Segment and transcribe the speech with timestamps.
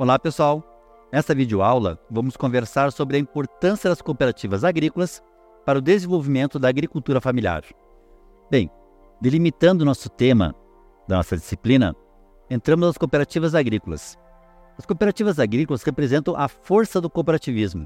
[0.00, 0.62] Olá pessoal,
[1.12, 5.20] nesta videoaula vamos conversar sobre a importância das cooperativas agrícolas
[5.66, 7.64] para o desenvolvimento da agricultura familiar.
[8.48, 8.70] Bem,
[9.20, 10.54] delimitando nosso tema
[11.08, 11.96] da nossa disciplina,
[12.48, 14.16] entramos nas cooperativas agrícolas.
[14.78, 17.84] As cooperativas agrícolas representam a força do cooperativismo.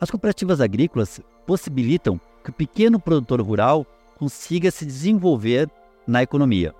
[0.00, 3.84] As cooperativas agrícolas possibilitam que o pequeno produtor rural
[4.16, 5.70] consiga se desenvolver
[6.06, 6.74] na economia.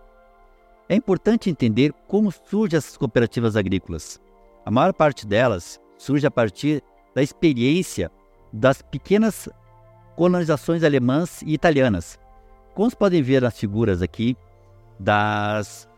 [0.88, 4.20] É importante entender como surgem essas cooperativas agrícolas.
[4.64, 6.82] A maior parte delas surge a partir
[7.14, 8.10] da experiência
[8.52, 9.48] das pequenas
[10.16, 12.18] colonizações alemãs e italianas.
[12.74, 14.37] Como vocês podem ver nas figuras aqui
[14.98, 15.88] das,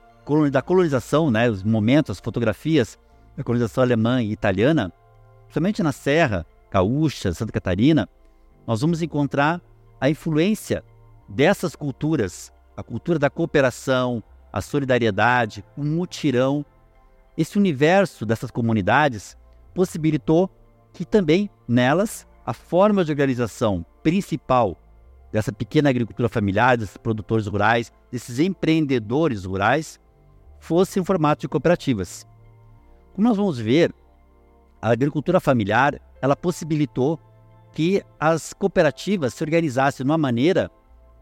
[0.51, 2.99] da colonização, né, os momentos, as fotografias
[3.37, 4.93] da colonização alemã e italiana,
[5.51, 8.09] somente na Serra Gaúcha, Santa Catarina,
[8.67, 9.61] nós vamos encontrar
[10.01, 10.85] a influência
[11.29, 14.23] dessas culturas, a cultura da cooperação,
[14.55, 16.65] a solidariedade, o mutirão.
[17.37, 19.37] Esse universo dessas comunidades
[19.75, 20.49] possibilitou
[20.93, 24.79] que também nelas a forma de organização principal
[25.33, 29.99] dessa pequena agricultura familiar, desses produtores rurais, desses empreendedores rurais,
[30.61, 32.25] fosse em formato de cooperativas.
[33.13, 33.93] Como nós vamos ver,
[34.81, 37.19] a agricultura familiar ela possibilitou
[37.73, 40.71] que as cooperativas se organizassem de uma maneira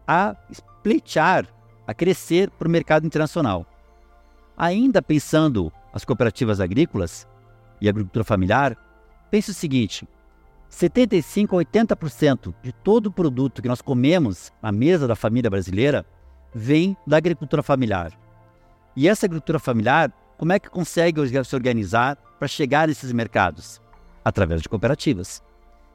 [0.07, 0.35] a
[0.83, 1.47] pleitear
[1.87, 3.65] a crescer para o mercado internacional.
[4.57, 7.27] Ainda pensando as cooperativas agrícolas
[7.81, 8.77] e agricultura familiar,
[9.29, 10.07] pense o seguinte:
[10.69, 16.05] 75 a 80% de todo o produto que nós comemos na mesa da família brasileira
[16.53, 18.11] vem da agricultura familiar.
[18.95, 23.81] E essa agricultura familiar, como é que consegue se organizar para chegar nesses mercados?
[24.23, 25.43] Através de cooperativas.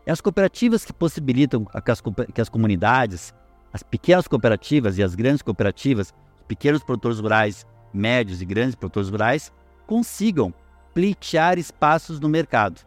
[0.05, 2.01] É as cooperativas que possibilitam que as,
[2.33, 3.33] que as comunidades
[3.73, 9.09] as pequenas cooperativas e as grandes cooperativas, os pequenos produtores rurais, médios e grandes produtores
[9.09, 9.53] rurais,
[9.87, 10.53] consigam
[10.95, 12.87] pleitear espaços no mercado.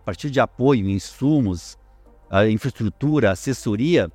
[0.00, 1.78] A partir de apoio, insumos,
[2.50, 4.10] infraestrutura, assessoria,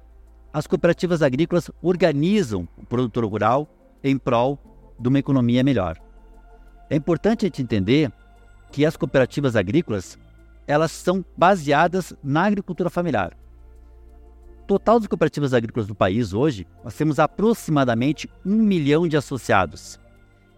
[0.54, 3.68] as cooperativas agrícolas organizam o produtor rural
[4.04, 4.60] em prol
[5.00, 5.98] de uma economia melhor.
[6.90, 8.12] É importante a gente entender
[8.72, 10.18] que as cooperativas agrícolas
[10.66, 13.38] elas são baseadas na agricultura familiar
[14.68, 19.98] total das cooperativas agrícolas do país hoje, nós temos aproximadamente um milhão de associados.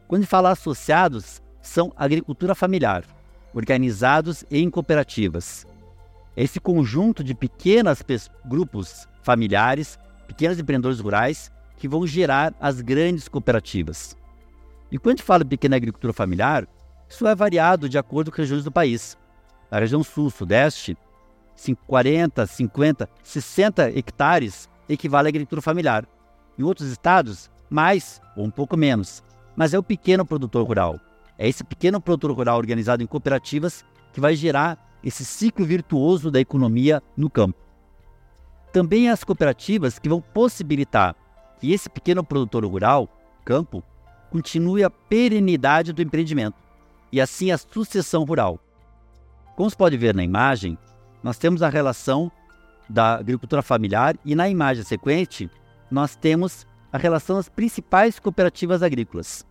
[0.08, 3.06] Quando fala associados, são agricultura familiar,
[3.53, 5.66] organizados em cooperativas.
[6.36, 8.03] Esse conjunto de pequenos
[8.46, 14.18] grupos familiares, pequenos empreendedores rurais, que vão gerar as grandes cooperativas.
[14.91, 16.68] E quando fala de pequena agricultura familiar,
[17.08, 19.18] isso é variado de acordo com as regiões do país.
[19.70, 20.97] Na região sul, sudeste,
[21.88, 26.08] 40, 50, 60 hectares equivale à agricultura familiar.
[26.58, 29.24] Em outros estados, mais ou um pouco menos.
[29.56, 31.00] Mas é o pequeno produtor rural.
[31.38, 36.40] É esse pequeno produtor rural organizado em cooperativas que vai gerar esse ciclo virtuoso da
[36.40, 37.58] economia no campo.
[38.74, 41.16] Também as cooperativas que vão possibilitar
[41.59, 43.09] que esse pequeno produtor rural,
[43.46, 43.84] campo,
[44.30, 46.58] continue a perenidade do empreendimento
[47.12, 48.59] e assim a sucessão rural.
[49.56, 50.78] Como se pode ver na imagem,
[51.24, 52.31] nós temos a relação
[52.90, 55.50] da agricultura familiar e na imagem sequente
[55.91, 59.46] nós temos a relação das principais cooperativas agrícolas.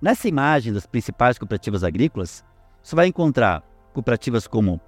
[0.00, 2.44] Nessa imagem das principais cooperativas agrícolas,
[2.82, 4.80] você vai encontrar cooperativas como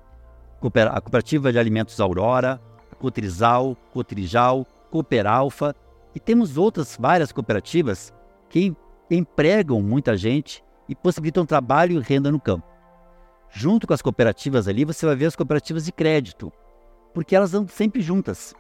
[0.61, 2.61] a Cooperativa de Alimentos Aurora,
[2.91, 5.75] a Cotrizal, Cotrijal, Cooperalfa
[6.15, 8.13] e temos outras várias cooperativas
[8.49, 8.75] que
[9.11, 12.72] empregam muita gente e possibilitam trabalho e renda no campo.
[13.55, 16.51] Junto com as cooperativas ali, você vai ver as cooperativas de crédito,
[17.13, 18.55] porque elas andam sempre juntas.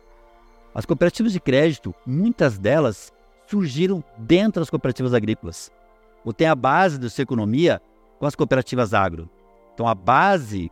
[0.74, 3.10] As cooperativas de crédito, muitas delas
[3.46, 5.72] surgiram dentro das cooperativas agrícolas,
[6.22, 7.80] ou tem a base da sua economia
[8.18, 9.30] com as cooperativas agro.
[9.72, 10.70] Então, a base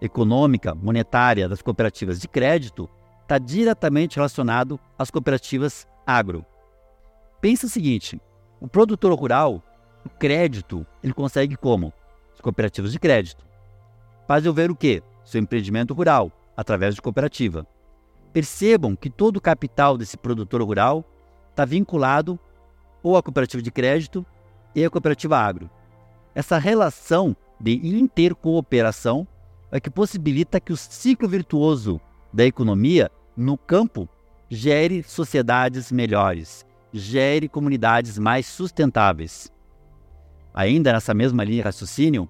[0.00, 2.90] econômica, monetária das cooperativas de crédito
[3.22, 6.44] está diretamente relacionado às cooperativas agro.
[7.40, 8.20] Pensa o seguinte:
[8.60, 9.62] o produtor rural,
[10.04, 11.92] o crédito, ele consegue como?
[12.46, 13.44] Cooperativas de crédito.
[14.28, 15.02] Faz eu ver o quê?
[15.24, 17.66] Seu empreendimento rural, através de cooperativa.
[18.32, 21.04] Percebam que todo o capital desse produtor rural
[21.50, 22.38] está vinculado
[23.02, 24.24] ou à cooperativa de crédito
[24.76, 25.68] e à cooperativa agro.
[26.36, 29.26] Essa relação de intercooperação
[29.72, 32.00] é que possibilita que o ciclo virtuoso
[32.32, 34.08] da economia no campo
[34.48, 39.50] gere sociedades melhores, gere comunidades mais sustentáveis.
[40.54, 42.28] Ainda nessa mesma linha de raciocínio,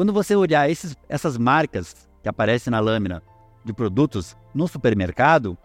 [0.00, 3.22] quando você olhar esses, essas marcas que aparecem na lâmina
[3.62, 5.58] de produtos no supermercado,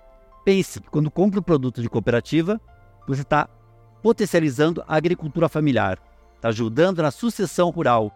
[0.44, 2.60] pense que quando compra um produto de cooperativa,
[3.08, 3.48] você está
[4.04, 5.98] potencializando a agricultura familiar,
[6.36, 8.12] está ajudando na sucessão rural.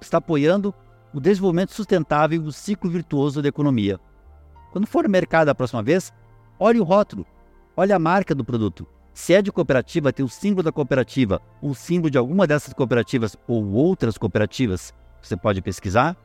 [0.00, 0.74] está apoiando
[1.12, 4.00] o desenvolvimento sustentável do ciclo virtuoso da economia.
[4.72, 6.10] Quando for no mercado a próxima vez,
[6.58, 7.26] olhe o rótulo,
[7.76, 8.86] olhe a marca do produto.
[9.12, 13.36] Se é de cooperativa, tem o símbolo da cooperativa, o símbolo de alguma dessas cooperativas
[13.46, 14.94] ou outras cooperativas,
[15.26, 16.16] você pode pesquisar.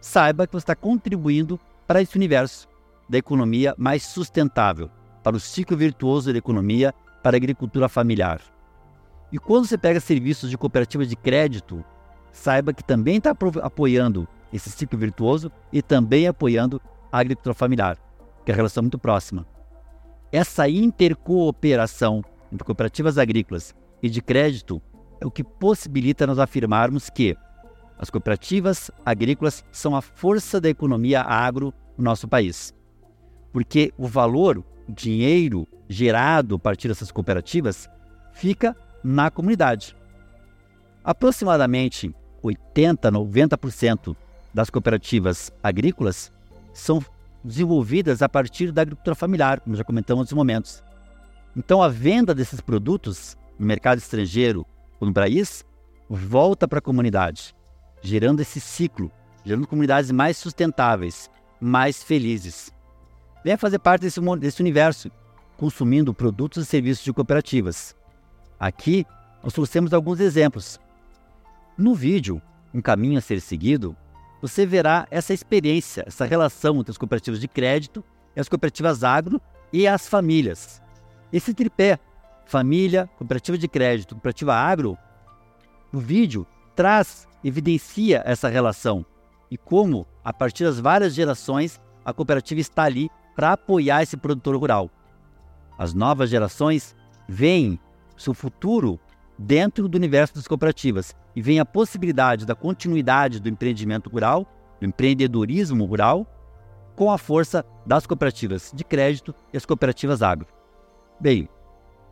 [0.00, 2.68] Saiba que você está contribuindo para esse universo
[3.08, 4.90] da economia mais sustentável,
[5.22, 8.40] para o ciclo virtuoso da economia, para a agricultura familiar.
[9.32, 11.84] E quando você pega serviços de cooperativa de crédito,
[12.30, 16.80] saiba que também está apoiando esse ciclo virtuoso e também apoiando
[17.10, 17.98] a agricultura familiar,
[18.44, 19.46] que é uma relação muito próxima.
[20.30, 22.22] Essa intercooperação
[22.52, 24.80] entre cooperativas agrícolas e de crédito
[25.20, 27.36] é o que possibilita nós afirmarmos que
[27.98, 32.74] as cooperativas agrícolas são a força da economia agro no nosso país.
[33.52, 37.88] Porque o valor, o dinheiro gerado a partir dessas cooperativas
[38.32, 39.96] fica na comunidade.
[41.04, 44.16] Aproximadamente 80, 90%
[44.52, 46.32] das cooperativas agrícolas
[46.72, 47.02] são
[47.42, 50.82] desenvolvidas a partir da agricultura familiar, como já comentamos nos momentos.
[51.56, 54.66] Então, a venda desses produtos no mercado estrangeiro
[54.98, 55.64] ou no país
[56.08, 57.53] volta para a comunidade,
[58.04, 59.10] gerando esse ciclo,
[59.44, 61.30] gerando comunidades mais sustentáveis,
[61.60, 62.72] mais felizes.
[63.42, 65.10] Venha fazer parte desse, desse universo,
[65.56, 67.96] consumindo produtos e serviços de cooperativas.
[68.60, 69.06] Aqui,
[69.42, 70.78] nós trouxemos alguns exemplos.
[71.76, 72.40] No vídeo,
[72.72, 73.96] um caminho a ser seguido,
[74.40, 78.04] você verá essa experiência, essa relação entre as cooperativas de crédito
[78.36, 79.40] as cooperativas agro
[79.72, 80.82] e as famílias.
[81.32, 81.98] Esse tripé,
[82.46, 84.98] família, cooperativa de crédito, cooperativa agro,
[85.92, 89.04] no vídeo traz, evidencia essa relação
[89.50, 94.56] e como, a partir das várias gerações, a cooperativa está ali para apoiar esse produtor
[94.56, 94.90] rural.
[95.78, 96.96] As novas gerações
[97.28, 97.78] veem
[98.16, 98.98] seu futuro
[99.38, 104.46] dentro do universo das cooperativas e veem a possibilidade da continuidade do empreendimento rural,
[104.80, 106.26] do empreendedorismo rural,
[106.96, 110.46] com a força das cooperativas de crédito e as cooperativas agro.
[111.20, 111.48] Bem,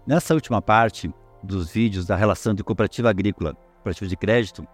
[0.07, 1.13] nessa última parte
[1.43, 4.67] dos vídeos da relação de cooperativa agrícola e cooperativa de crédito,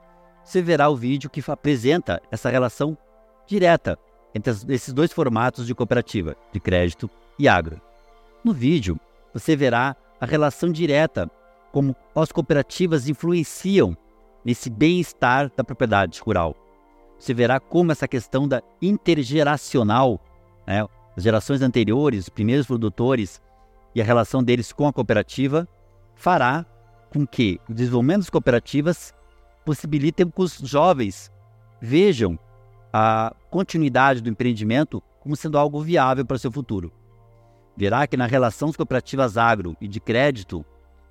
[0.48, 2.96] você verá o vídeo que apresenta essa relação
[3.46, 3.98] direta
[4.34, 7.78] entre esses dois formatos de cooperativa, de crédito e agro.
[8.42, 8.98] No vídeo,
[9.34, 11.30] você verá a relação direta
[11.70, 13.94] como as cooperativas influenciam
[14.42, 16.56] nesse bem-estar da propriedade rural.
[17.18, 20.18] Você verá como essa questão da intergeracional,
[20.66, 20.82] né,
[21.14, 23.38] as gerações anteriores, os primeiros produtores,
[23.94, 25.68] e a relação deles com a cooperativa
[26.14, 26.64] fará
[27.12, 29.12] com que o desenvolvimento das cooperativas
[29.68, 31.30] possibilitem que os jovens
[31.78, 32.38] vejam
[32.90, 36.90] a continuidade do empreendimento como sendo algo viável para o seu futuro.
[37.76, 40.64] Verá que na relação das cooperativas agro e de crédito,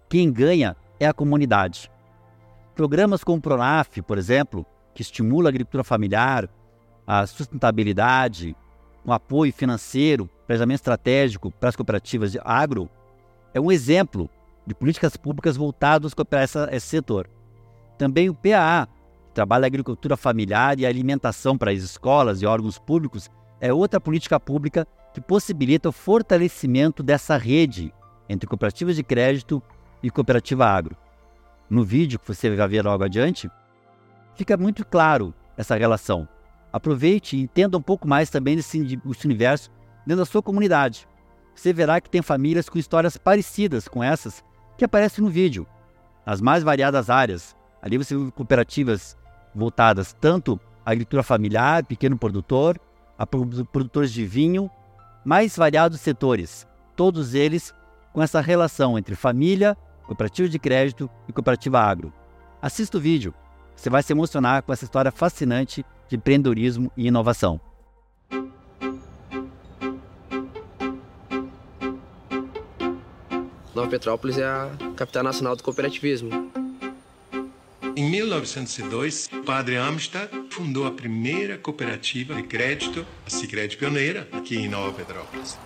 [0.10, 1.92] quem ganha é a comunidade.
[2.74, 4.66] Programas como o Pronaf, por exemplo,
[4.96, 6.50] que estimula a agricultura familiar,
[7.06, 8.56] a sustentabilidade,
[9.06, 12.90] um apoio financeiro, planejamento estratégico para as cooperativas de agro,
[13.54, 14.28] é um exemplo
[14.66, 17.30] de políticas públicas voltadas para esse setor.
[17.98, 18.88] Também o PAA,
[19.28, 24.00] que trabalha a agricultura familiar e alimentação para as escolas e órgãos públicos, é outra
[24.00, 27.92] política pública que possibilita o fortalecimento dessa rede
[28.30, 29.62] entre cooperativas de crédito
[30.04, 30.96] e cooperativa agro.
[31.70, 33.50] No vídeo que você vai ver logo adiante,
[34.36, 36.28] fica muito claro essa relação.
[36.72, 38.78] Aproveite e entenda um pouco mais também desse
[39.26, 39.72] universo
[40.06, 41.08] dentro da sua comunidade.
[41.56, 44.44] Você verá que tem famílias com histórias parecidas com essas
[44.78, 45.66] que aparecem no vídeo,
[46.24, 47.57] nas mais variadas áreas.
[47.82, 49.18] Ali você vê cooperativas
[49.54, 52.80] voltadas tanto à agricultura familiar, pequeno produtor,
[53.18, 54.70] a produtores de vinho,
[55.26, 57.74] mais variados setores, todos eles
[58.14, 62.14] com essa relação entre família, cooperativa de crédito e cooperativa agro.
[62.62, 63.34] Assista o vídeo,
[63.76, 67.60] você vai se emocionar com essa história fascinante de empreendedorismo e inovação.
[73.76, 76.57] Nova Petrópolis é a capital nacional do cooperativismo.
[77.98, 84.56] Em 1902, o padre Amistad fundou a primeira cooperativa de crédito, a Sicredi Pioneira, aqui
[84.56, 85.58] em Nova Petrópolis.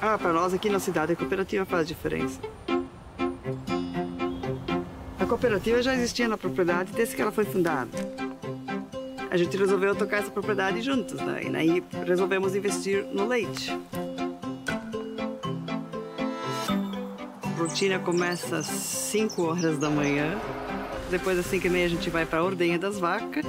[0.00, 2.40] Ah, para nós aqui na cidade a cooperativa faz diferença.
[5.20, 7.90] A cooperativa já existia na propriedade desde que ela foi fundada
[9.34, 11.42] a gente resolveu tocar essa propriedade juntos, né?
[11.42, 13.76] E aí resolvemos investir no leite.
[17.64, 20.38] Rotina começa às 5 horas da manhã.
[21.10, 23.42] Depois das 5 e meia a gente vai para a ordenha das vacas.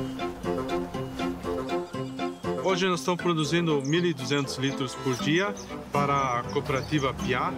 [2.64, 5.54] Hoje nós estamos produzindo 1.200 litros por dia
[5.92, 7.54] para a cooperativa Piá.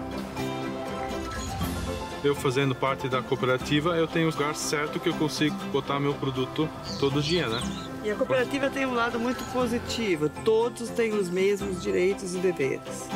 [2.23, 6.15] eu fazendo parte da cooperativa, eu tenho o lugar certo que eu consigo botar meu
[6.15, 6.67] produto
[6.99, 7.61] todo dia, né?
[8.03, 10.27] E a cooperativa tem um lado muito positivo.
[10.43, 13.07] Todos têm os mesmos direitos e deveres.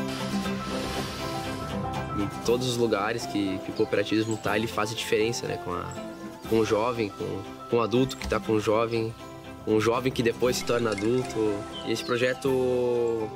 [2.18, 5.58] Em todos os lugares que, que o cooperativismo está, ele faz a diferença, né?
[5.64, 5.86] Com, a,
[6.50, 9.14] com o jovem, com, com o adulto que está com o jovem,
[9.66, 11.54] um jovem que depois se torna adulto.
[11.86, 13.30] E esse projeto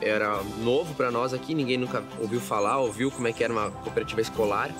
[0.00, 3.70] era novo para nós aqui, ninguém nunca ouviu falar, ouviu como é que era uma
[3.70, 4.70] cooperativa escolar.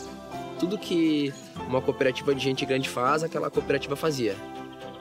[0.58, 1.32] Tudo que
[1.68, 4.36] uma cooperativa de gente grande faz, aquela cooperativa fazia.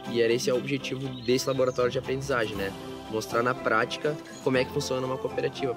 [0.09, 2.71] E era esse é o objetivo desse laboratório de aprendizagem, né?
[3.11, 5.75] Mostrar na prática como é que funciona uma cooperativa.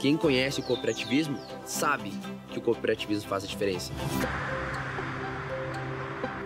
[0.00, 2.10] Quem conhece o cooperativismo sabe
[2.50, 3.92] que o cooperativismo faz a diferença.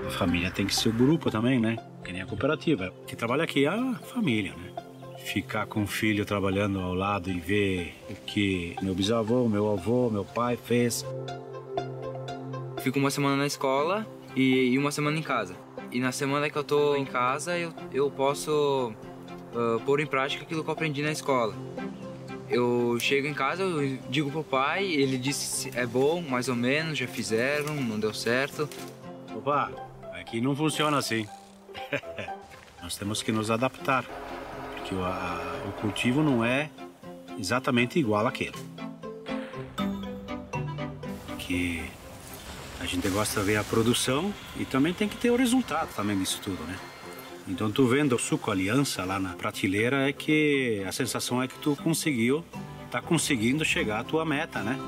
[0.07, 1.77] A família tem que ser o grupo também, né?
[2.05, 2.93] Que nem a cooperativa.
[3.07, 4.73] Quem trabalha aqui é a família, né?
[5.19, 10.11] Ficar com o filho trabalhando ao lado e ver o que meu bisavô, meu avô,
[10.11, 11.07] meu pai fez.
[12.83, 15.57] Fico uma semana na escola e uma semana em casa.
[15.91, 18.93] E na semana que eu tô em casa, eu, eu posso
[19.55, 21.55] uh, pôr em prática aquilo que eu aprendi na escola.
[22.49, 26.99] Eu chego em casa, eu digo pro pai, ele disse é bom, mais ou menos,
[26.99, 28.69] já fizeram, não deu certo.
[29.35, 29.71] Opa,
[30.13, 31.27] aqui não funciona assim.
[32.83, 34.05] Nós temos que nos adaptar,
[34.75, 36.69] porque o, a, o cultivo não é
[37.39, 38.59] exatamente igual àquele.
[41.39, 41.83] Que
[42.81, 46.19] a gente gosta de ver a produção e também tem que ter o resultado também
[46.19, 46.79] disso tudo, né?
[47.47, 51.59] Então tu vendo o suco aliança lá na prateleira é que a sensação é que
[51.59, 52.45] tu conseguiu,
[52.91, 54.79] tá conseguindo chegar à tua meta, né?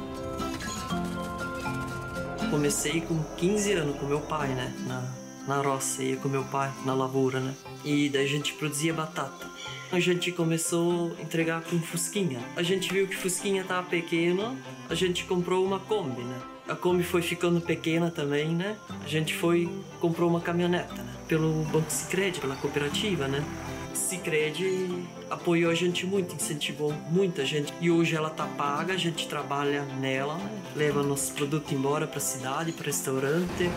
[2.50, 4.72] Comecei com 15 anos com meu pai, né?
[4.86, 7.54] Na, na roça, ia com meu pai na lavoura, né?
[7.84, 9.46] E daí a gente produzia batata.
[9.92, 12.40] A gente começou a entregar com Fusquinha.
[12.56, 14.56] A gente viu que Fusquinha tava pequeno,
[14.88, 16.40] a gente comprou uma Kombi, né?
[16.66, 18.76] A Kombi foi ficando pequena também, né?
[19.04, 19.68] A gente foi
[20.00, 21.05] comprou uma caminhoneta?
[21.28, 23.44] Pelo Banco Sicredi, pela cooperativa, né?
[23.92, 24.88] Sicredi
[25.28, 27.72] apoiou a gente muito, incentivou muita gente.
[27.80, 30.38] E hoje ela tá paga, a gente trabalha nela,
[30.76, 33.70] leva nossos produtos embora para a cidade, para restaurante.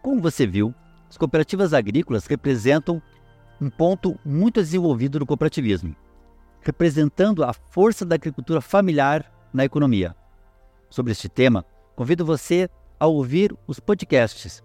[0.00, 0.74] Como você viu,
[1.08, 3.02] as cooperativas agrícolas representam
[3.60, 5.96] um ponto muito desenvolvido no cooperativismo,
[6.60, 10.14] representando a força da agricultura familiar na economia.
[10.88, 11.64] Sobre este tema,
[11.96, 14.62] convido você a ouvir os podcasts,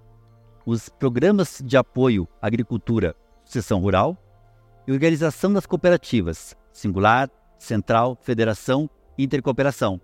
[0.67, 4.17] os programas de apoio à agricultura, sucessão rural
[4.85, 10.01] e organização das cooperativas, singular, central, federação e intercooperação.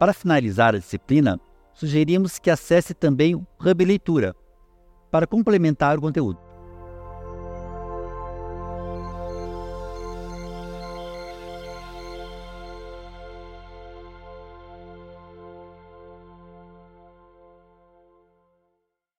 [0.00, 1.40] Para finalizar a disciplina,
[1.72, 4.34] sugerimos que acesse também o Hub Leitura
[5.12, 6.40] para complementar o conteúdo.